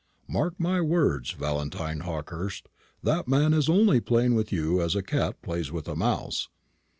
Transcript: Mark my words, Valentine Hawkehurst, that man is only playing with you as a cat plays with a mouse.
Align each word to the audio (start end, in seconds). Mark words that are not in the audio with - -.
Mark 0.27 0.59
my 0.59 0.81
words, 0.81 1.29
Valentine 1.33 1.99
Hawkehurst, 1.99 2.67
that 3.03 3.27
man 3.27 3.53
is 3.53 3.69
only 3.69 3.99
playing 4.01 4.33
with 4.33 4.51
you 4.51 4.81
as 4.81 4.95
a 4.95 5.03
cat 5.03 5.39
plays 5.43 5.71
with 5.71 5.87
a 5.87 5.95
mouse. 5.95 6.49